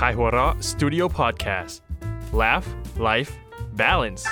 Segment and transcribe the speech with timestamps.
[0.00, 1.82] Kaihura Studio Podcast
[2.32, 2.66] Laugh
[3.08, 3.32] Life
[3.80, 4.24] Balance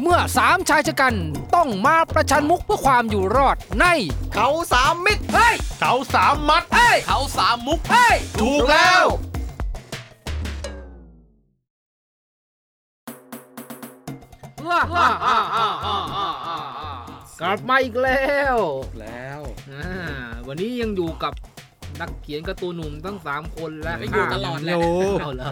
[0.00, 1.14] เมื่อสามชายชะกัน
[1.54, 3.84] ต้องมาประชันมุกเพื่อความอยู่รอดใน
[4.34, 9.04] เขาสามมิตรเฮ้ย เขาสามมัดเฮ้ย เขาสามมุกเฮ้ย ถูกแล้ว
[14.68, 16.17] ว้าฮ่าฮ่าฮ่าฮ่าฮ่าฮ่า
[17.40, 18.56] กลับมาอีกแล้ว
[19.00, 19.40] แล้ว
[19.70, 19.90] อ่า
[20.46, 21.32] วันนี้ยังอยู่กับ
[22.00, 24.74] นักเขียนการ์ตูนหนุ่มทั้งสามคนและไม่อยู่ตลอดแหละ
[25.20, 25.50] เอาเหรอ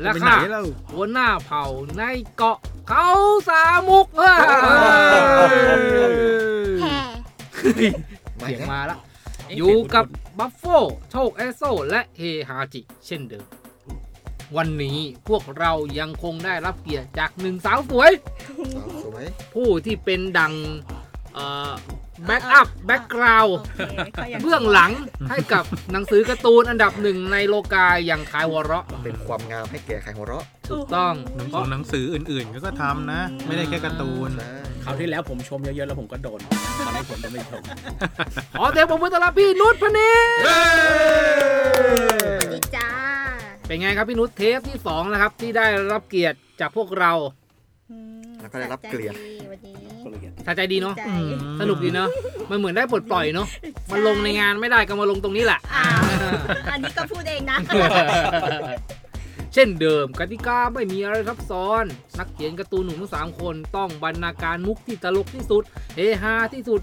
[0.00, 1.64] และไปไหนค่ะแล้วหัวหน้าเผ่า
[1.98, 2.02] ใน
[2.36, 3.08] เกาะเขา
[3.48, 4.30] สามมุกเฮ้
[7.88, 7.90] ย
[8.38, 8.96] เสียงมาละ
[9.56, 10.04] อยู่กับ
[10.38, 10.64] บัฟโฟ
[11.10, 13.44] โชคเอสโซและเฮฮาจิเช่นเดิม
[14.56, 14.98] วันนี้
[15.28, 18.10] พวกเรายังคงได้รับเกียรติจากหนึ่งสาวสวย
[19.04, 20.54] สวยผู้ที่เป็นดัง
[22.26, 23.56] แบ็กอัพแบ็กกราวด์
[24.42, 24.92] เบื้องหลัง
[25.30, 34.50] ให้กับหนังสือการ์ตูนอันดับหนึ่งในโลกาอย่างคายวอเราะ เป็นความงามให้แก่ใครหัวเราะถูกต้องหนังเพสืราะอหนังสืออื่นๆ ก็ทำนะ ไม่ได้แค่การ์ตูนใช่
[34.84, 36.40] คราวที่แล้วผมชมเยอะๆ แล้วผมก็โดน
[36.86, 37.62] ตอนนี้ผมจะไม่ชม
[38.58, 40.00] ขอเสียงปรบมือต้อนรับพี่นุชพเน
[42.44, 42.88] ศดีจ้า
[43.66, 47.12] เป็นไงครับพี่นุชเทปที่สองนะครับที่ได้รับเกียรติจากพวกเรา
[47.90, 47.96] อื
[48.28, 49.79] มแล้วก็ได้รับเกลียดสะใจดีวันนี้
[50.46, 52.08] สะใจดีเนาะ ใจ อืมสนุกดีเนาะ
[52.50, 53.46] มันเหมือนได้ปลดปล่อยเนาะ
[53.90, 56.02] มันลงในงานไม่ได้ก็มาลงตรงนี้แหละอ้าว
[56.70, 57.58] อันนี้ก็พูดเองนะ
[59.54, 61.84] เช่นเดิมกติกาไม่มีอะไรซับซ้อน
[62.18, 65.62] นักเขียนการ์ตูนหนุ่มทั้งสามคนต้องบรรณาการมุกที่ตลกที่สุด
[65.96, 66.80] เฮฮาที่สุด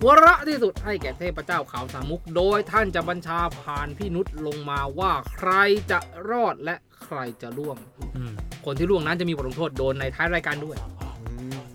[0.00, 5.52] หัวเราะที่สุดให้แก่เทพเจ้าขาวสามมุก โดยท่านจะบัญชาผ่านพี่นุชลงมาว่าใคร
[5.90, 5.98] จะ
[6.30, 7.76] รอดและใครจะล่วง
[8.16, 8.32] อืม
[8.64, 11.01] คนที่ล่วงนั้นจะมีบทลงโทษโดนในท้ายรายการด้วยอืม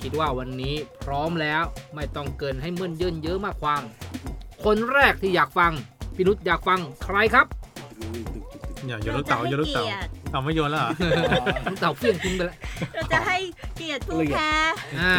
[0.09, 1.63] คิดว่าวันนี้พร้อมแล้ว
[1.95, 3.81] ไม่ต้องเกินให้มึนเยินเยอะมากความ
[4.65, 5.71] คนแรกที่อยากฟัง
[6.15, 7.45] พี่นุชอยากฟังใครครับ
[8.87, 9.85] อย่าโยนลูกเต๋าโยนลูกเต๋า
[10.31, 10.91] เต๋าไม่โยนแล้วเหรอ
[11.71, 12.57] ลูกเต่าเฟี้ยงทิ้งไปแล้ว
[12.93, 13.37] เราจะให้
[13.75, 14.49] เกียรติผู้แพ้
[15.01, 15.13] อ่า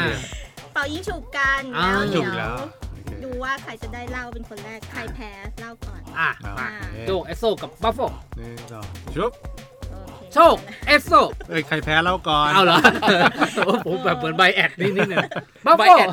[0.73, 2.59] เป่ายิงฉุบกันอ่าแล้วถูเดี๋กยวแล้ว
[2.93, 5.31] โอเคดูว่าใครจะได้เล่าเป็นคนแรกใครแพ้
[5.61, 8.01] เล่าก่อน อะอะมาโอเคโชคเอสโซกับบัฟโฟ
[8.37, 9.33] หนึ่งสองชุบ
[10.29, 10.57] โอเคโชค
[10.87, 11.13] เอสโซ
[11.49, 12.79] เอ้ยใครแพ้เล่าก่อน เอาเหรอ
[13.57, 15.27] โอ้ผมแบบเหมือนใบแอดนิดนิดหนึง
[15.67, 16.09] บัฟใบโฟแอด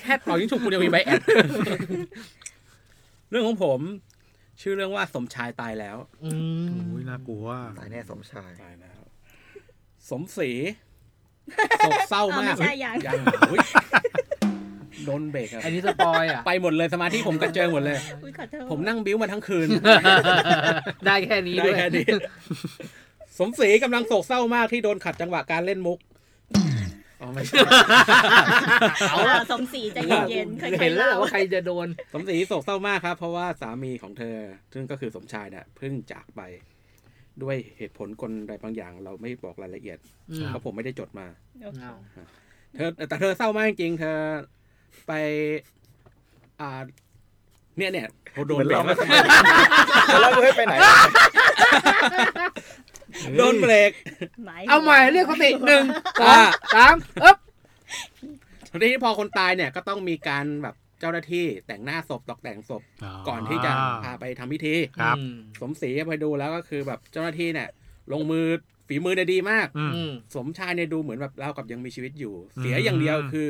[0.00, 1.20] แค่เป่ายิงฉุบคุณยังมีใบแอด
[3.30, 3.80] เรื่องของผม
[4.60, 6.30] ชื่อเรื่องว่าสมชายตายแล้วอื
[6.68, 7.46] มอุ้ยน่ากลัว
[7.78, 9.00] ตายแน่สมชาย ตายแล้ว
[10.10, 10.50] สมศรี
[11.78, 13.16] โศกเศร้าเอามาไม่กใช่ยัง ยัง
[13.50, 13.60] อุ๊ย
[15.04, 19.68] โดนเบรกครับอันนี้สปอยอะ ไปหมดเลยสมาธิผมกระเจิงหมดเลย อุ้ยขอโทษผมนั่งบิ้วมาทั้งคืน
[21.06, 22.06] ได้แค่นี้ได้ด้วยแค่นี้
[23.38, 25.98] สมศรีกำลังโศกเศร้ามากที่โดนขัดจังหวะการเล่นมุก
[27.20, 27.58] อ๋อไม่ใช่
[29.10, 29.20] เอา
[29.52, 29.98] สมศรีใจ
[30.30, 34.36] เย็นๆค่อยเห็นๆแล้วเล่าว่าใครจะโดน สมศรีโศกเศร้ามากครับ เพราะว่าสามีของเธอ
[34.72, 36.40] ซึ่งก็คือสมชายเนี่ยเพิ่งจากไป
[37.42, 39.98] ด้วยเหตุผลกลใดบางอย่าง เราไม่บอกรายละเอียด
[40.30, 41.26] อืม เพราะผมไม่ได้จดมา
[41.60, 41.94] เอา
[42.74, 44.18] เธอแต่เธอเศร้ามากจริงๆเธอ
[45.06, 45.12] ไป
[46.60, 46.80] อ่า
[47.78, 48.96] เนี่ยเนี่ยเขาโดนเบรกแล้ว
[50.08, 50.74] แล้วเราให้ไปไหน
[53.36, 53.90] โดนเบรก
[54.46, 55.84] หมายเอาใหม่เรียกสติหนึ่ง
[56.20, 56.36] สอง
[56.74, 57.36] สามเอ๊บ
[58.70, 62.82] ทีนี้พอคนตายเนี่ยก็ต้องมีการแบบเจ้าหน้าที่แต่งหน้าศพตกแต่งศพ
[63.28, 63.72] ก่อนที่จะ
[64.04, 67.68] พาไปทำพิธีครับอืมสมศรีไปดูแล้วก็คือแบบเจ้าหน้าที่เนี่ย
[68.12, 68.46] ลงมือ
[68.88, 73.48] ฝีมือเนี่ยดีมากอืมอืมสมชายเนี่ยดูเหมือนแบบเล่ากับยังมีชีวิตอยู่อืมเสียอย่างเดียวคือ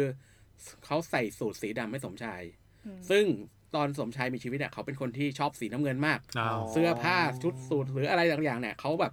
[0.85, 2.43] เขาใส่สูทสีดำให้สมชาย
[2.87, 3.25] อืมซึ่ง
[3.75, 9.13] ตอนสมชายมีชีวิตเนี่ยเขาเป็นคนที่ชอบสีน้ำเงินมากอ๋อเสื้อผ้าชุดสูทหรืออะไรต่างๆเนี่ยเขาแบบ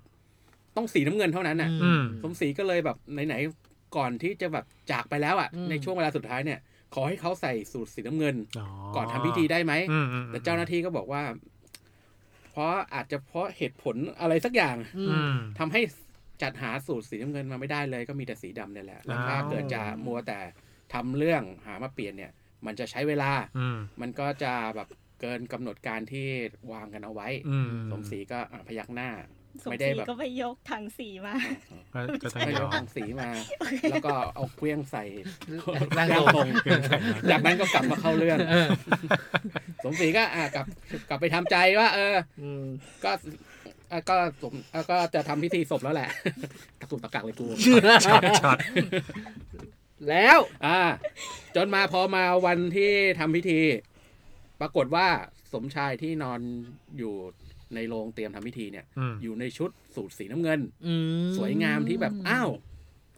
[0.75, 2.97] ต้องสีน้ำเงินเท่านั้นน่ะอืมสมศรีก็เลยแบบ
[3.27, 6.59] ไหนๆก่อนที่จะแบบจากไปแล้วอะอืมในช่วงเวลาสุดท้ายเนี่ย
[6.93, 8.35] ขอให้เขาใส่สูทสีน้ำเงิน
[8.95, 11.23] ก่อนทำพิธีได้ไหมอืมอืมแต่เจ้าหน้าที่ก็บอกว่า
[12.51, 15.81] เพราะอาจจะเพราะเหตุผลอะไรสักอย่างอือืมมทำให้
[16.41, 20.39] จัดหาสูตรสีน้ำเงินมาไม่ได้เลย ก็มีแต่สีดำเนี่ยแหละแล้วถ้าอ้าวเกิดจะมัวแต่
[20.93, 22.31] ทำเรื่องหามาเปลี่ยนเนี่ย
[22.65, 24.87] มันจะใช้เวลาอืมมันก็จะแบบ
[25.21, 26.27] เกินกำหนดการที่
[26.71, 29.09] วางกันเอาไว้อืมสมศรีก็อะพยักหน้า
[29.63, 31.35] สมไม่ศได้รีแบบก็ไปยกถังสีมา
[31.93, 33.29] ก็ก็ต้องไม่ยยอกมถังสีมา
[33.91, 35.03] แล้วก็เอาเครื่องใส่
[35.97, 36.47] ร่างร่างททรรงง
[37.31, 38.69] จากนั้นก็กลับมาเข้าเรื่อง เออ
[39.83, 40.65] สมศรีก็อะกลับ
[41.09, 42.63] กลับไปทำใจว่า เออ อืม
[43.03, 43.11] ก็
[43.91, 46.09] อะก็สมอะก็จะทำพิธีศพแล้วแหละ
[46.79, 47.45] ตะกุกตะกักเลยกู
[48.05, 48.57] ช็อตช็อต
[50.09, 50.79] แล้วอ่า
[51.55, 53.59] จนมาพอมาวันที่ทำพิธี
[54.61, 55.07] ปรากฏว่า
[55.53, 56.39] สมชายที่นอน
[56.97, 57.13] อยู่
[57.75, 60.93] ในโรงเตรียมทำพิธีเนี่ยอืมอยู่ในชุดสูทสีน้ำเงินอื
[61.25, 62.49] มสวยงามที่แบบอ้าว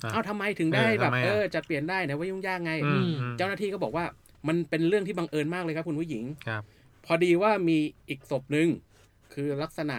[0.03, 4.05] อะอ้าวทำไมถึงได้เออแบบทำไมอะเออจะเปลี่ยนได้นะว่ายุ่งยากไงอืมอืมเจ้าหน้าที่ก็บอกว่า
[4.47, 6.63] มันเป็นเรื่องที่บังเอิญมากเลยครับคุณผู้หญิงครับ
[7.05, 7.77] พอดีว่ามี
[8.09, 8.67] อีกศพหนึ่ง
[9.33, 9.97] คือลักษณะ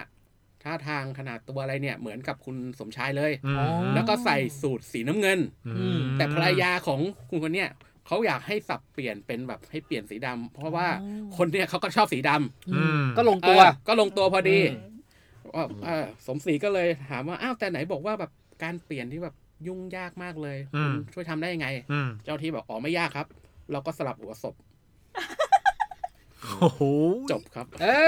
[0.63, 5.39] ท่าทางขนาดตัวอะไรเนี่ย เหมือนกับคุณสมชายเลยอืมอ๋อแล้วก็ใส่สูตรสีน้ำเงิน
[5.77, 7.01] อืมแต่ภรรยาของ
[7.31, 7.71] คุณคนเนี้ย
[8.09, 10.87] เขาอยากให้สับเปลี่ยนเป็นแบบให้เปลี่ยนสีดำเพราะว่า
[11.37, 14.99] คนเนี้ยเขาก็ชอบสีดำอืมก็ลงตัวเออก็ลงตัวพอดีอืม
[15.55, 18.31] ว่าเออสมศรีก็เลยถามว่าอ้าวแต่ไหนบอกว่าแบบ
[18.63, 19.35] การเปลี่ยนที่แบบ
[19.67, 23.27] ยุ่งยากมากเลยอืมคุณช่วยทำได้ยังไงอืมเจ้าที่บอกอ๋อไม่ยากครับ
[23.73, 24.55] เราก็สลับหัวศพ
[26.61, 26.83] โอ้โห
[27.33, 27.99] จบครับ เอ้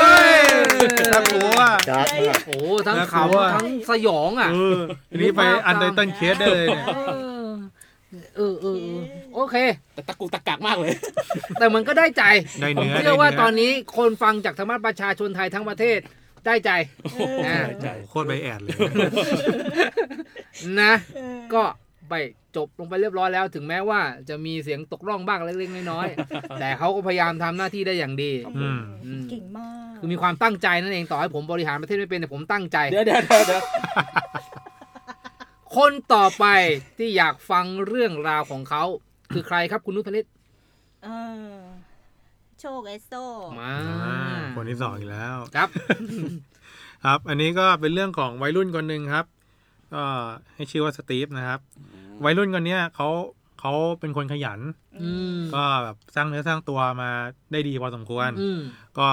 [0.00, 0.36] เฮ้ย
[0.82, 4.80] ยน่ากลัว dark มากโอ้ทั้งน่ากลัวขำทั้งสยองอะเออ
[5.10, 6.86] อันนี้ไป Untitled Case ได้เลยเนี่ย
[8.36, 9.00] เออเออเออ
[9.34, 9.56] โอเค
[9.94, 10.92] แต่ตะกุกตะกักมากเลย
[11.58, 12.24] แต่มันก็ได้ใจ
[12.60, 15.98] ได้ผมเนื้อเชื่อว่าได้เตอนนี้คนฟังจากธรรมะประชาชนไทยทั้งประเทศ
[16.46, 16.70] ได้ใจ
[17.46, 18.74] อ่าใช่โคตรใบแอดเลย
[20.80, 20.92] นะ
[21.54, 21.62] ก็
[22.10, 22.14] ไป
[22.56, 33.62] จบลงไปเรียบร้อยแล้วถึงแม้ว่าจะมีเสียงตกร่องบ้างเล็กๆน้อยๆ แต่เขาก็พยายามทำหน้าที่ได้อย่างดี อืม อืม เก่งมากคือมีความตั้งใจนั่นเองต่อให้ผมบริหารประเทศไม่เป็นแต่ผมตั้งใจ เดี๋ยวเดี๋ยวเดี๋ยวเดี๋ยว
[35.76, 36.44] คนต่อไป
[36.98, 38.84] ที่อยากฟังเรื่องราวของเขา
[39.32, 40.26] คือใครครับคุณนุชพลิต
[41.04, 41.08] เอ
[41.52, 41.56] อ
[42.60, 43.12] โชคเอสโซ
[43.60, 43.74] มา
[44.04, 44.18] อ่า
[44.56, 45.68] คนที่สองอีกแล้วครับ
[47.04, 49.26] ครับ อันนี้ก็เป็นเรื่องของวัยรุ่นคนหนึ่งครับ
[49.94, 50.04] ก็
[50.54, 51.60] ให้ชื่อว่าสตีฟนะครับ
[52.24, 53.08] วัยรุ่นคนเนี้ยเขา
[53.60, 54.60] เขาเป็นคนขยัน
[55.02, 57.10] อืมก็แบบสร้างเนื้อสร้างตัวมา
[57.52, 58.60] ได้ดีพอสมควรอืม
[58.98, 59.08] ก็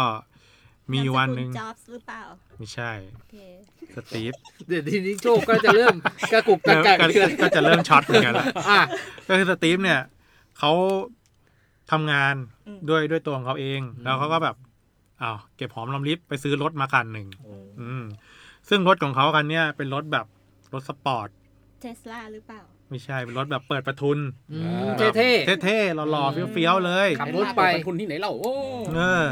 [0.94, 2.24] มีวันหนึ่งจ็อบส์หรือเปล่า
[2.58, 3.36] ไม่ใช่โอเค
[3.96, 4.34] สตีฟ
[4.68, 5.96] เดี๋ยวทีนี้โชคก็จะเริ่ม
[6.32, 8.82] กระกุกกระก็กักก็ก็จะเริ่มช็อตเหมือนกันละอะ
[9.28, 10.00] ก็คือสตีฟเนี่ย
[10.60, 10.72] เขา
[11.92, 12.36] ทำงาน
[12.68, 14.56] อืมด้วยด้วยตัวของเขาเอง แล้วเขาก็แบบ
[15.22, 17.28] อ้าวเก็บหอมรอมริบไปซื้อรถมาคันหนึ่ง
[17.82, 18.04] อืม
[18.70, 20.26] ซึ่งรถของเขาคันเนี้ยเป็นรถแบบ
[20.74, 21.30] รถสปอร์ต
[21.82, 24.18] เทสลาหรือเปล่า ไม่ใช่เป็นรถแบบเปิดประทุน
[24.52, 25.32] อืมเท่
[25.64, 28.54] เท่ๆหล่อๆเฟี้ยวๆเลยขับรถไปเป็นทุนที่ไหนเล่าโอ้
[28.96, 29.28] เออ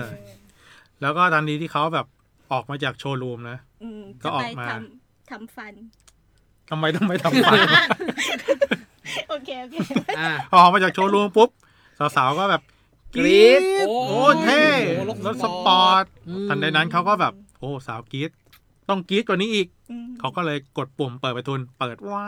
[1.02, 2.06] แล้วก็ทันทีที่เขาแบบ
[2.52, 5.74] ออกมาจากโชว์รูมนะอืมก็จะออไปกมาทำทำฟัน
[6.70, 7.58] ทำไมต้องไปทำฟัน
[9.30, 11.50] โอเค โอเคๆอะออกมาจากโชว์รูมปุ๊บ
[12.16, 12.62] สาวๆก็แบบ
[13.16, 14.64] กรี๊ดโอ้เท่
[15.26, 18.30] รถสปอร์ตอืมทันใดนั้นเขาก็แบบ โอ้สาวกรี๊ด
[18.90, 22.28] ต้องกรี๊ดกว่านี้อีกอืมเขาก็เลยกดปุ่มเปิดประทุน เปิดว้า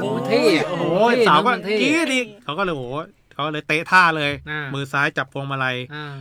[0.00, 2.94] โอ้วเท่อะโอ้โหเท่สาวก็มันเท่กรี๊ดอีกเขาก็เลยโอ้โห
[3.32, 6.14] เขาก็เลยเตะท่าเลยอ่ามืมือซ้ายจับพวงมาลัยอ่า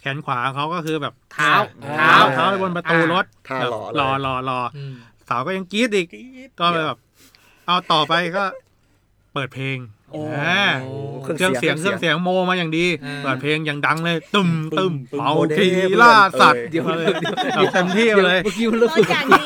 [0.00, 1.52] แขนขวาเขาก็คือแบบเท้า
[1.98, 4.94] เท้าเท้าไปบนประตูรถท่าหล่อเลยรอรอรออืม
[5.28, 6.06] สาวก็ยังกรี๊ดอีก
[6.60, 6.98] ก็เลยแบบ
[7.66, 8.44] เอาต่อไปก็
[9.32, 9.78] เปิดเพลง
[10.12, 10.90] โอ้อ่าโอ้
[11.22, 15.68] เครื่องเสียงเครื่องเสียงโมมาอย่างดีอ่าเปิดเพลงอย่างดังเลย ตึมตึมเป่าโมเดลคี
[16.02, 17.06] ล่าสัตว์เดี๋ยวเลย
[17.56, 19.40] เอาเต็มที่เลยเมื่อกี้มันรรู้ถสึกอย่างดี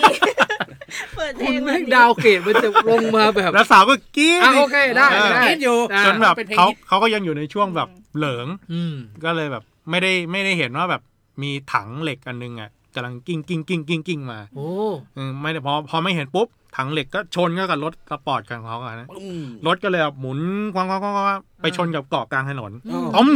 [1.16, 8.94] เปิดเพลคุณงแม่งดาวเกรดมันจะลงมาแบบแล้วสาวก็กรี๊ดอะโอเคได้เออได้คิดอยู่อะจนแบบเป็นเพลงเขาฮิตเขาก็ยังอยู่ในช่วงแบบเหลิงอืม
[9.24, 11.02] ก็เลยแบบ ไม่ได้ไม่ได้เห็นว่าแบบ
[11.42, 14.68] มีถังเหล็กอันนึงอะกำลังกิ้งกิ้งกิ้งกิ้งกิ้งมา โอ้
[15.16, 20.40] อืมไม่ได้พอพอไม่เห็นปุ๊บ ถังเหล็กก็ชนก็กับรถสปอร์ตของเขาอะนะอืมรถก็เลยแบบหมุน
[20.74, 23.30] คว้างคว้างคว้างคว้างไปชนกับเกาะกลางถนนอืมตู้ม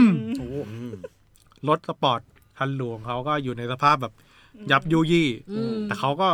[0.71, 0.95] อืม
[1.69, 2.21] รถสปอร์ต
[2.59, 4.13] คันหรูเขาก็อยู่ในสภาพแบบ
[4.71, 6.29] ยับยุยี่อืมแต่เขาก็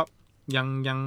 [0.55, 0.97] ยังยัง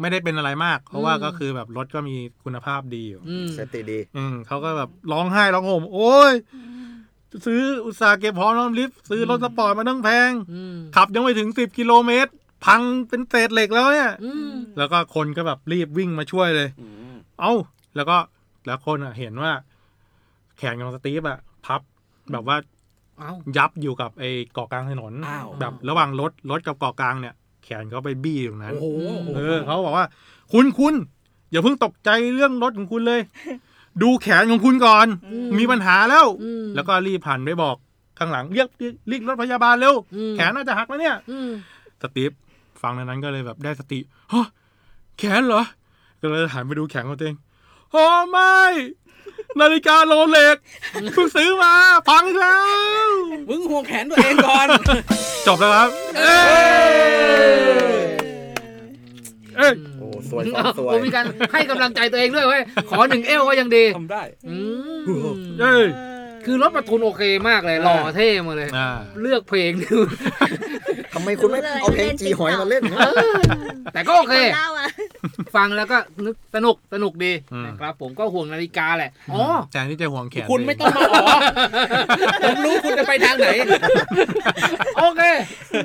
[0.00, 6.32] ไม่ได้เป็นอะไรมาก เพราะว่าอืมก็คือแบบรถก็มีคุณภาพดีอยู่อืมสติดี อืมเขาก็แบบร้องไห้ร้องห่มโอ้ย
[7.46, 12.30] สู้อุตส่าห์เก็บหอมรอมริบซื้อรถสปอร์ตมาตั้งแพงอืมขับยังไม่ถึงสิบกิโลเมตร
[12.64, 17.52] พังเป็นเศษเหล็กแล้วเนี่ยอืมแล้วก็คนก็แบบรีบวิ่งมาช่วยเลยอืมเอ้า
[17.96, 18.16] แล้วก็
[18.66, 19.52] แล้วคนอะ เห็นว่า
[20.58, 21.80] แขนของสตีฟอะ พับ
[22.32, 22.56] แบบว่า
[23.18, 28.86] เอ้ายับอยู่กับไอ้เกาะกลางถนนอ้าวแบบระหว่างรถรถกับเกาะกลางเนี่ย แขนเขาไปบี้ตรงนั้นโอ้โห
[29.36, 30.06] เออเขาบอกว่า
[30.52, 30.94] คุณคุณ
[31.50, 33.20] อย่าเพิ่งตกใจเรื่องรถของคุณเลย
[34.02, 37.76] ดูแขนของคุณก่อนอืมมีปัญหาแล้วอืมแล้วก็รีบผ่านไปบอก
[38.18, 38.68] ข้างหลังเรียก
[39.08, 41.50] เรียกรถพยาบาลเร็วอืมแขนน่าจะหักแล้วเนี่ยอืม
[42.02, 42.30] สตีฟ
[42.82, 44.00] ฟังในนั้นก็เลยแบบได้สติ
[44.32, 44.46] ฮะ
[45.18, 45.62] แขนเหรอ
[46.20, 47.36] ก็เลยหันไปดูแขนของตัวเอง
[47.92, 48.58] โอ้ไม่
[49.60, 50.56] นาฬิกาโรเล็ก
[51.14, 51.74] เพิ่งซื้อมา
[52.08, 52.58] พังอีกแล้
[53.06, 53.08] ว
[53.48, 54.66] มึงห่วงแขนตัวเองก่อน
[55.46, 55.88] จบแล้วครับ
[59.58, 64.56] เอ้ยเอ้ยโอ้สวยซ้อนสวยโอ้มีการให้กำลังใจตัวเองด้วยเว้ยขอหนึ่งเอลก็ยังดีทำได้อื
[65.30, 65.86] มเอ้ย
[66.48, 68.88] คือรถประทุนโอเคมากเลยหล่อเท่มาเลยอ่า
[69.22, 69.96] เลือกเพลงดู
[71.14, 72.98] ทำไมคุณไม่เอาเพลงจีหอยมาเล่นนะ
[73.92, 74.88] แต่ก็โอเคเล่าอะ
[75.56, 79.42] ฟังแล้วก็นึกสนุกสนุกดีอืมนะครับ ผมก็ห่วงนาฬิกาแหละอ๋อ
[79.72, 81.36] แต่ที่จะห่วงแขนคุณไม่ต้องมาอ๋อ
[82.42, 83.48] ผมรู้คุณจะไปทางไหน
[84.98, 85.22] โอเค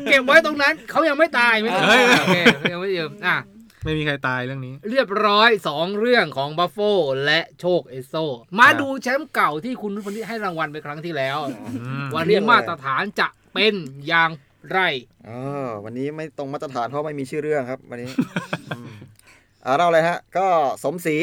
[0.10, 3.36] เก็บไว้ตรงนั้นเขายังไม่ตายไม่ต้องเฮ้ยโอเคเขายังไม่ยืมอะ
[3.84, 6.78] ไม่มีใครตายเรื่องนี้ เรียบร้อย 2 เรื่องของบัฟโฟ
[7.26, 8.14] และโชคเอโซ
[8.60, 11.38] มาดูแชมป์เก่าที่คุณนุชพนิษฐ์ให้รางวัลไปครั้งที่แล้ว
[12.16, 13.74] วันนี้มาตรฐานจะเป็น
[14.08, 14.32] อย่าง
[14.72, 14.80] ไร
[15.28, 15.40] อ๋อ
[15.84, 18.10] วันนี้ไม่ตรงมาตรฐานเพราะไม่มีชื่อเรื่องครับวันนี้
[18.70, 18.92] อืม
[19.66, 20.48] อ่าเราเลยฮะ ก็
[20.84, 21.18] สมศรี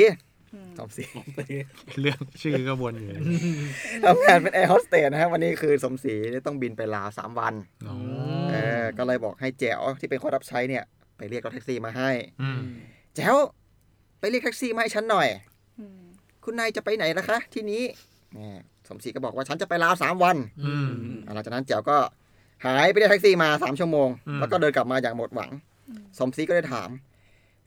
[0.78, 1.04] สมศรี
[2.00, 3.10] เรื่องชื่อก็วนอยู่
[4.04, 6.14] ทำงานเป็นแอร์โฮสเตสนะฮะวันนี้คือสมศรี
[6.46, 7.54] ต้องบินไปลาวสามวัน
[7.88, 7.96] อ๋อ
[8.50, 10.84] เออก็เลยบอกให้แจ๋วที่เป็นคนรับใช้เนี่ย
[11.16, 12.11] ไปเรียกรถแท็กซี่มาให้
[12.42, 12.61] อืม
[13.14, 13.37] แจ๋ว
[14.20, 15.28] ไปเรียกแท็กซี่มาให้ฉันหน่อย
[16.44, 17.82] คุณนายจะไปไหนนะคะ ที่นี้
[18.35, 18.58] แหม
[18.88, 20.88] สมศรีก็บอกว่าฉันจะไปลาวสามวันอืม
[21.26, 21.99] อ่าหลังจากนั้นแจ๋วก็
[22.64, 25.50] หายไปเรียกแท็กซี่มาสามชั่วโมงอืมแล้วก็เดินกลับมาอย่างหมดหวัง
[26.18, 26.88] สมศรีก็เลยถาม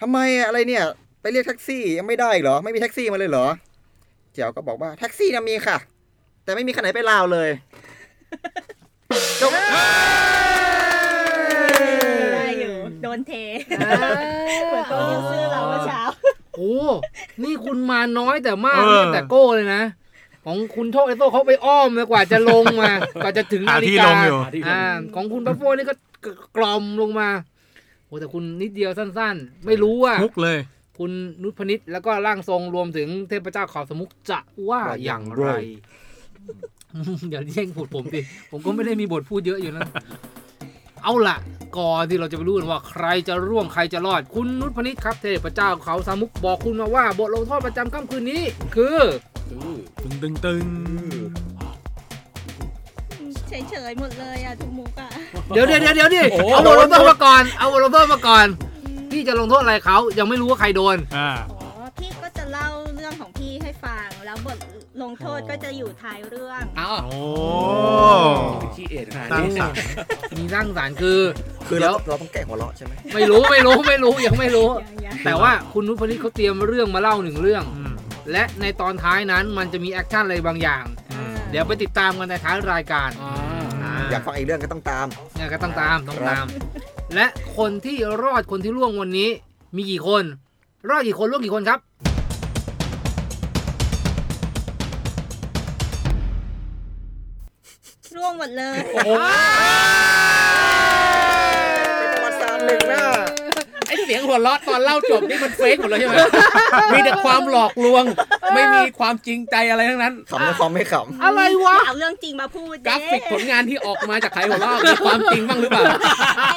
[0.02, 0.84] ทำไมอะไรเนี่ย
[1.22, 3.46] ไปเรียกแท็กซี่ยังไม่ได้อีกเหรอ ไม่มีแท็กซี่มาเลยเหรอ
[4.34, 5.78] แจ๋วก็บอกว่าแท็กซี่น่ะมีค่ะ
[6.44, 7.50] แต่ไม่มีคันไหนไปลาวเลย
[13.18, 13.34] นเท
[14.68, 16.02] เหมือนโปรดิวเซอร์เราเมื่อเช้า
[16.56, 16.74] โอ้
[17.44, 19.84] นี่คุณมาน้อยแต่มากเออเรียกแต่โก้เลยนะ
[20.46, 24.38] ของคุณโชคเอโซเขาไปอ้อมเลยกว่าจะลงมา กว่าจะถึงหานาฬิที่กาลงอยู่
[24.68, 24.82] อ่า
[25.16, 25.94] ของคุณบัฟโฟนี่ก็
[26.58, 27.30] กล่อมลงมา
[28.06, 30.60] โอ้แต่คุณนิดเดียวสั้น ๆ ไม่รู้ว่ามุกเลย
[30.98, 31.12] คุณ
[31.44, 34.40] นุชพนิษฐ์แล้วก็ร่างทรงรวมถึงเทพเจ้าเขาสมุกจะ
[34.70, 35.46] ว่าอย่างไร
[37.32, 39.88] อย่าแย่งพูดผมดิผมก็ไม่ได้มีบทพูดเยอะอยู่นะ
[41.04, 41.38] เอาล่ะ
[41.78, 48.44] ก่อนที่เราจะไปรู้กันว่าใครจะร่วงใครจะรอด คุณนุชพนิษฐ์ครับเทพเจ้าเขาสามุกบอกคุณมาว่าบทลงโทษประจำค่ำคืนนี้
[48.76, 48.98] คือ
[50.02, 50.66] ตึงตึงตึง
[53.50, 55.10] เฉยๆหมดเลยอะทุกมุกอะ
[55.56, 58.46] เดี๋ยวเดี๋ยวเดี๋ยวเดี๋ยวดิโอ้โหเอาบทลงโทษมาก่อน เอาบทลงโทษมาก่อน
[59.12, 61.30] พี่จะลงโทษอะไรเขายังไม่รู้ว่าใครโดน อ่า
[65.04, 67.20] ลงโทษก็จะอยู่ท้ายเรื่อง อ้าวโอ้
[68.76, 69.76] ขี้เอ็ดขนาดตั้งนี้สรรค์
[70.38, 71.20] มีร่างสารคือ
[71.68, 74.70] คือเดี๋เรายวเราต้องแกะหัวเราะใช่ไหมไม่รู้ไม่รู้ไม่รู้ยังไม่รู้
[75.06, 77.94] ยังๆแต่ว่าคุณนุชพนิษฐ์เขาเตรียมเรื่องมาเล่าหนึ่งเรื่องอืม
[78.32, 83.34] และในตอนท้ายนั้นมันจะมี action อะไรบางอย่างอืมเดี๋ยวไปติดตามกันในท้ายรายการอ่า
[83.84, 86.46] อ่าอยากฟังอีกเรื่องก็ต้องตามเนี่ยก็ต้องตามต้องตาม
[87.16, 87.26] และ
[87.58, 89.30] คนที่รอดคนที่ร่วงวันนี้
[89.76, 90.24] มีกี่คน
[90.90, 91.80] รอดกี่คนร่วงกี่คนครับ
[98.32, 99.10] งหมดเลยโอ้โห
[101.98, 103.04] เป็นประวัติศาสตร์หนึ่งหน้า
[103.88, 106.16] ไอเสียงหัวเราะตอนเล่าจบนี่มัน fake หมดเลยใช่ไหม
[106.94, 108.04] มีแต่ความหลอกลวง
[108.54, 110.94] ไม่มีความจริงใจอะไรทั้งนั้น ขำในความไม่ข
[111.24, 115.84] อะไรวะ เอาเรื่องจริงมาพูดกราฟิกผลงานที่ออกมาจากใครหัวเราะมีความจริงบ้างหรือเปล่า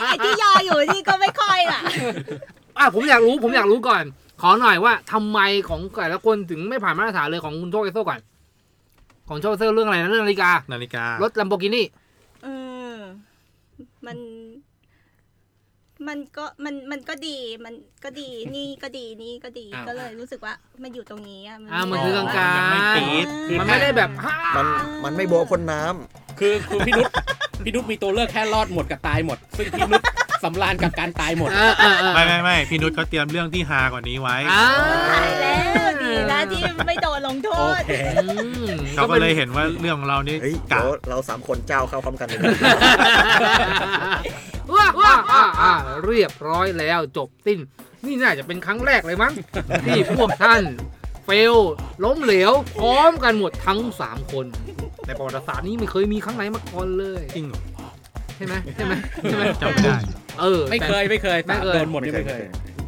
[0.01, 1.81] ไอ้ไอ้ที่ยออยู่นี่ก็ไม่ค่อยล่ะ
[2.79, 4.05] อะผมอยากรู้ผมอยากรู้ก่อน
[4.41, 5.39] ขอหน่อยว่าทำไม
[5.69, 8.21] ของแต่ละคนถึงไม่ผ่านมาตรฐานเลยของคุณโชคเอโซก่อน
[9.29, 11.87] ของโชคเอโซเรื่องอะไรนะเรื่องนาฬิกา นาฬิการถลัมโบกินี่
[12.43, 12.49] เอ
[12.95, 12.97] อ
[14.07, 14.19] มัน
[16.09, 17.75] มันก็มันมันก็ดี มัน
[18.05, 23.27] ก็ดีนี่ก็ดีนี่ก็ดีอ้าวก็เลยรู้สึกว่า มันอยู่ตรงนี้อะอ่ามันคือกลางกลางไม่ปี๊ด
[23.59, 24.67] มันไม่ได้แบบฮ่าำมัน
[25.05, 27.07] มันไม่โบะพ่นน้ำคือคือพี่นุช
[27.65, 30.03] พี่นุชมีตัวเลือกแค่รอดหมดกับตายหมด ซึ่งพี่นุช
[30.45, 34.65] สำราญกับการตายหมด เออเออเออไม่ไม่ไม่พี่นุชเขาเตรียมเรื่องที่ฮากว่านี้ไว้ อ่า
[35.11, 35.92] ตายแล้วดี
[36.33, 37.93] นะที่ไม่โดนลงโทโอษเค
[38.31, 38.67] อืม
[38.97, 42.41] เขาก็เลยเห็นว่าเรื่องของเรานี่เฮ้ยกะเดี๋ยวเราสามคนเจ้าเข้าพร้อมกันเลย
[44.75, 45.73] ว้าว้าอ่าอ่า
[46.05, 47.59] เรียบร้อยแล้วจบสิ้น
[48.07, 49.33] นี่น่าจะเป็นครั้งแรกเลยมั้ง
[49.87, 50.63] ที่พวกท่าน
[51.25, 51.55] เฟล
[52.05, 54.47] ล้มเหลว พร้อมกันหมดทั้ง 3 คน
[55.07, 57.61] ในประวัติศาสตร์นี้ไม่เคยมีครั้งไหนมาก่อนเลยจริงเหรอ
[58.37, 58.93] ใช่ไหมใช่ไหม
[59.23, 59.97] ใช่ไหมจำไม่ได้
[60.41, 62.43] เออไม่เคย ไม่เคยไม่เคย โดนหมดนี่ไม่เคย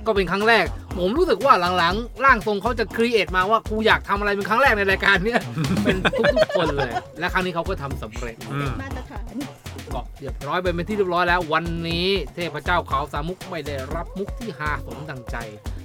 [0.06, 0.64] ก็เป็นครั้งแรก
[0.98, 5.40] ผมรู้สึกว่าหลังๆ ร่างทรงเขาจะ create มาว่ากูอยากทำอะไรเป็นครั้งแรกในรายการเนี้ย
[5.84, 5.96] เป็น
[6.34, 9.34] ทุกๆคนเลย และครั้งนี้เขาก็ทำสำเร็จ อืมมาตรฐาน
[9.94, 15.36] ก็เรียบร้อยไปเป็นที่เรียบร้อยแล้ว วันนี้เทพเจ้าเขาสามุกไม่ได้รับมุกที่หาสมดังใจ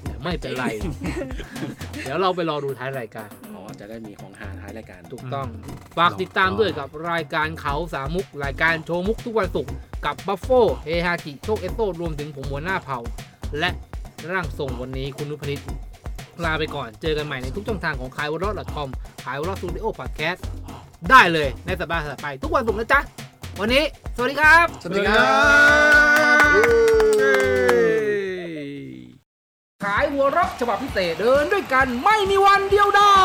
[0.03, 0.65] แต่ไม่เป็นไร
[2.03, 5.47] เดี๋ยวเราไปรอดูท้ายรายการ อ๋อ จะได้มีของหาท้ายรายการ ถูกต้อง
[5.97, 9.71] ฝากติดตามด้วยกับรายการเขาสามุก รายการโชว์มุกทุกวันศุกร์
[10.05, 10.47] กับบัฟโฟ
[10.85, 12.99] เฮฮาจิโชคเอสโซรวมถึงผมหัวหน้าเผ่า
[13.59, 13.69] และ
[14.31, 15.65] ร่างทรงวันนี้คุณนุพนิษฐ์
[16.45, 18.89] ลาไปก่อนเจอกันใหม่ในทุกช่องทางของขายวอร์ดคอม
[19.23, 20.43] ขายวอร์ดสตูดิโอพอดแคสต์
[21.09, 22.99] ได้เลยในสัปดาห์ถัดไป ทุกวันศุกร์นะจ๊ะ
[23.59, 23.83] วันนี้
[24.15, 25.25] สวัสดีครับ สวัสดีครั
[26.85, 26.88] บ
[29.85, 33.19] ขายหัวรักฉบับพิเศษเดินด้วยกันไม่มีวันเดียวได้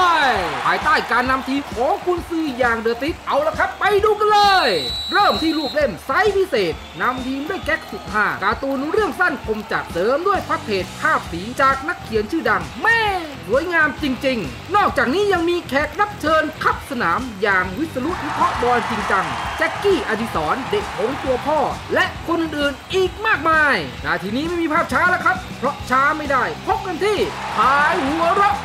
[0.64, 4.68] ภายใต้การนำทีมของคุณซื้ออย่างเดอะติสเอาละครับไปดูกันเลย
[5.12, 13.00] เริ่มที่รูปเล่มไซส์พิเศษนำทีมด้วยแก๊กสุดห้าการ์ตูนเรื่องสั้นคมจัดเสริมด้วยพักเพจภาพสีจากนักเขียนชื่อดังแม่
[13.46, 19.26] สวยงามจริง ๆ นอกจากนี้ยังมีแขกรับเชิญขับสนามอย่างวิศรุวิเคราะห์บอลจริงจัง
[19.58, 21.58] แจ็คกี้อดิศรเด็กของตัวพ่อ
[21.94, 27.18] และคนอื่นๆอีกมากมายนาทีนี้ไม่มีภาพช้าแล้วครับ เพราะช้าไม่ได้พบกันที่
[27.56, 28.56] ขายหัวเราะ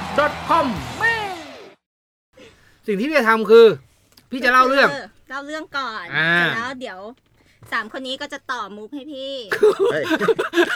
[0.50, 0.65] .com
[1.00, 1.15] แม่
[2.88, 3.65] สิ่งที่พี่จะทำคือ
[4.31, 4.89] พี่จะเล่าเรื่อง
[5.29, 7.00] เล่าเรื่องก่อนอ่า เสร็จแล้วเดี๋ยว
[7.71, 9.33] สามคนนี้ก็จะต่อมุกให้พี่
[9.91, 10.03] เฮ้ย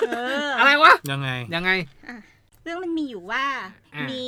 [0.08, 0.12] เอ
[0.48, 1.72] ออะไรวะ ยังไง ยังไง
[2.64, 3.46] เรื่องมันมีอยู่ว่า
[3.96, 4.26] อ่ามี มี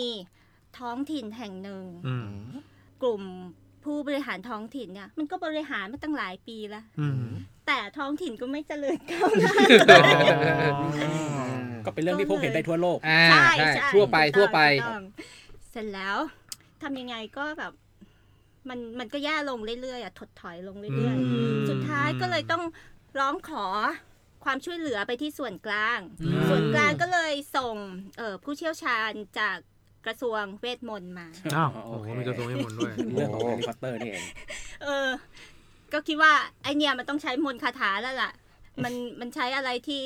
[0.79, 2.29] ท้องถิ่นแห่งหนึ่ง อืม
[3.01, 3.21] กลุ่ม
[3.83, 7.23] ผู้บริหารท้องถิ่นเนี่ย มันก็บริหารมาตั้งหลายปีแล้ว อืม
[7.67, 9.53] แต่ท้องถิ่นก็ไม่เจริญก้าวหน้า
[11.85, 15.03] ก็เป็นเรื่องที่พบเห็นได้ทั่วโลกอ่าใช่ใช่ใช่ทั่วไปถูกต้องทั่วไปถูกต้อง
[15.71, 16.17] เสร็จแล้ว
[16.81, 17.73] ทำยังไงก็แบบ
[18.69, 22.63] มันมันก็แย่ลงเรื่อยๆอะถดถอยลงเรื่อยอืมๆสุดท้ายก็เลยต้อง
[23.19, 23.65] ร้องขอ
[24.43, 27.75] ความช่วยเหลือไปที่ส่วนกลางอืมส่วนกลางก็เลยส่ง
[28.17, 29.57] เอ่อผู้เชี่ยวชาญจาก
[30.05, 34.23] กระทรวงเวทมนต์มา อ้าว โอโอ้โหเคมีกระทรวงให้มนต์ด้วย เรื่องของแฮร์รี่พอตเตอร์นี่เอง
[34.83, 35.09] เออ
[35.93, 38.31] ก็คิดว่าไอเนี่ยมันต้องใช้มนต์คาถาแล้วล่ะ
[38.83, 40.03] มันมันใช้อะไรที่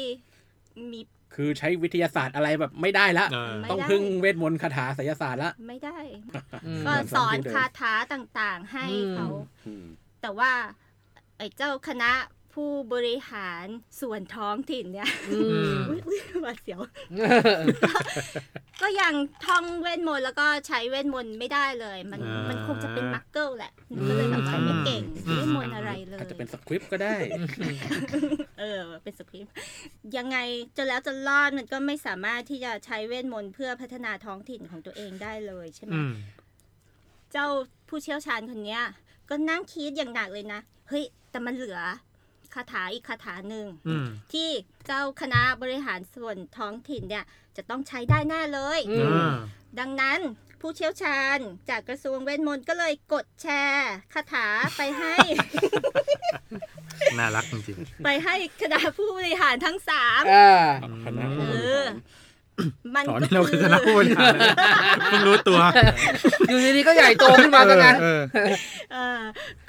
[0.92, 1.00] มี
[1.36, 5.98] คือใช้วิทยาศาสตร์อะไรแบบไม่ได้ละเออไม่ต้องได้พึ่งเวทมนต์คาถาไสยศาสตร์ละ ไม่ได้
[6.66, 9.28] อืมก็สอนแบบนั้นคาถาต่างๆให้อืมเขา
[9.68, 9.86] อืม
[10.22, 10.52] แต่ว่า
[11.38, 12.12] ไอ้เจ้าคณะ
[12.54, 13.66] ผู้บริหาร
[14.02, 15.40] ส่วนท้องถิ่นเนี่ยอื
[15.72, 16.82] มอุ๊ยอุ๊ยหวาดเสียว
[18.82, 19.14] ก็ยัง
[19.46, 27.16] ท่องเวทมนต์แล้วก็ใช้เวทมนต์ไม่ได้เลย มันอ่ามัมันคงจะเป็นมักเกิลแหละมันก็เลยแบบว่าไม่เก่งอืมเวทมนต์อะไรเลยอาจจะเป็นสคริปต์ก็ได้
[28.60, 29.54] เออ เป็นสคริปต์
[30.18, 30.38] ยังไง
[30.78, 36.14] จนแล้วจนรอดมันก็ไม่สามารถที่จะใช้เวทมนต์เพื่อพัฒนาท้องถิ่นของตัวเองได้เลยใช่ไหมอืม
[37.32, 37.48] เจ้า
[37.90, 38.82] ผู้เชี่ยวชาญคนเนี้ย
[39.30, 41.80] ก็นั่งคิดอย่างหนักเลยนะ เฮ้ย แต่มันเหลือ
[42.56, 44.50] คาถาอีกคาถาหนึ่งอืมที่
[44.86, 47.26] เจ้าคณะบริหารส่วนท้องถิ่นเนี่ย
[47.58, 49.36] จะต้องใช้ได้แน่เลยอือ่า
[49.80, 50.20] ดังนั้น
[50.62, 51.38] ผู้เชี่ยวชาญ
[51.70, 55.16] จากกระทรวงเวทมนต์ก็เลยกดแชร์คาถาไปให้
[57.20, 61.44] น่ารักจริงไปให้คณะผู้บริหารทั้งสามอ่าๆคณะเอ
[61.82, 61.84] อ
[62.96, 64.38] มันอ๋อก็นี่เราคือคณะผู้บริหาร
[65.06, 65.60] เพิ่งรู้ตัว
[66.48, 68.22] อยู่ดีๆก็ใหญ่โตขึ้นมาซะงั้นเออ
[68.94, 69.22] เออ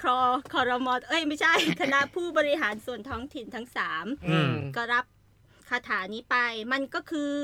[0.02, 0.18] ครอ
[0.52, 5.04] คอรมอเอ้ยไม่ใช่ คณะผู้บริหารส่วนท้องถิ่นทั้งสามอืมก็รับ
[5.68, 6.36] คาถานี้ไป
[6.72, 7.34] มันก็คือ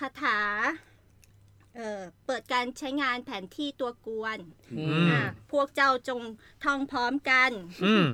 [0.00, 0.38] คาถา
[1.76, 4.38] เอ่อเปิดการใช้งานแผนที่ตัวกวน
[4.78, 6.20] อืมอะพวกเจ้าจง
[6.64, 7.50] ท่องพร้อมกัน
[7.84, 8.04] อืม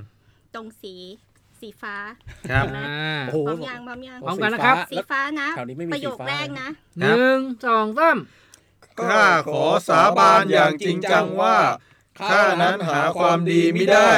[0.55, 0.95] ตรงสี
[1.63, 1.95] สีฟ้า
[2.51, 6.69] ครับอ่าโอ้โหพร้อมยังพร้อมยังพร้อมกันนะครับ สีฟ้านะแถวนี้ไม่มีประโยคสีฟ้าแรกนะ
[7.01, 8.19] หนึ่งสองสาม
[9.01, 11.57] ข้าขอสาบานอย่างจริงจังว่า
[12.21, 14.13] ข้านั้นหาความดีไม่ได้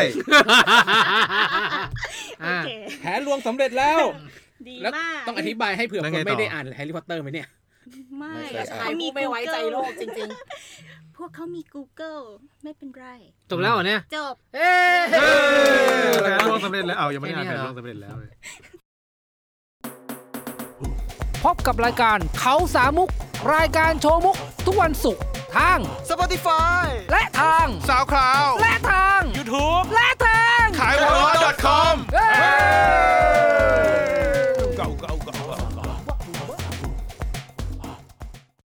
[2.41, 4.01] โออ่าเคแผนลวงสำเร็จแล้ว
[4.69, 7.49] ดีแล้วมาก ต้องอธิบายให้เผื่อแล้วคไงนต่อไม่ได้อ่านแฮร์รี่พอตเตอร์ไหมเนี่ย
[8.19, 10.21] ไม่ไม่ใช่เขามีไม่ไว้ใจโลกจริงพ
[11.21, 12.23] พวกเขามี Google
[12.63, 13.07] ไม่เป็นไร
[13.51, 14.99] จบแล้วเหรอเนี่ย จบ เอ้ย
[16.23, 18.33] แต่ร่วงสำเร็จแล้วเอายังไม่ได้อ่านแต่ร่วงสำเร็จแล้วเลย
[21.45, 23.09] พบกับรายการเขาสามุก
[23.55, 25.23] รายการโชว์มุก ทุกวันศุกร์
[25.57, 25.79] ทาง
[26.09, 31.29] Spotify และทาง สาวคลาว และทาง YouTube และทาง ขายหัว
[31.65, 33.40] .com เย้